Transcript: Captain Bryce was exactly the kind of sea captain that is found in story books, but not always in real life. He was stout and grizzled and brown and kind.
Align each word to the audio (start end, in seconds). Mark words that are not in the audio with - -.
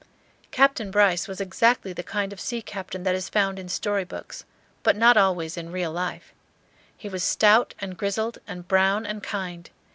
Captain 0.49 0.89
Bryce 0.89 1.27
was 1.27 1.39
exactly 1.39 1.93
the 1.93 2.01
kind 2.01 2.33
of 2.33 2.39
sea 2.41 2.63
captain 2.63 3.03
that 3.03 3.13
is 3.13 3.29
found 3.29 3.59
in 3.59 3.69
story 3.69 4.03
books, 4.03 4.45
but 4.81 4.95
not 4.97 5.15
always 5.15 5.57
in 5.57 5.71
real 5.71 5.91
life. 5.91 6.33
He 6.97 7.07
was 7.07 7.23
stout 7.23 7.75
and 7.77 7.95
grizzled 7.95 8.39
and 8.47 8.67
brown 8.67 9.05
and 9.05 9.21
kind. 9.21 9.69